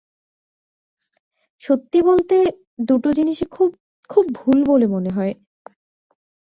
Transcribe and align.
সত্যি 1.63 1.99
বলতে, 2.01 2.37
দুটো 2.87 3.09
জিনিসই 3.13 3.47
খুব, 3.51 3.69
খুব 4.09 4.25
ভুল 4.33 4.57
বলে 4.63 4.87
মনে 4.87 5.09
হয়। 5.09 5.33